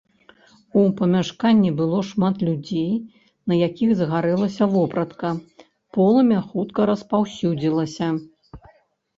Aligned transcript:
У 0.83 0.85
памяшканні 0.99 1.71
было 1.81 1.99
шмат 2.11 2.35
людзей, 2.47 2.87
на 3.53 3.59
якіх 3.67 3.93
загарэлася 3.99 4.69
вопратка, 4.75 5.27
полымя 5.99 6.39
хутка 6.49 6.79
распаўсюдзілася. 6.93 8.07